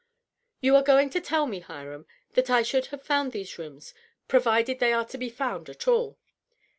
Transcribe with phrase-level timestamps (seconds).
[0.61, 3.93] "You are going to tell me, Hiram, that I should have found these rooms,
[4.27, 6.17] provided they are to be found at all."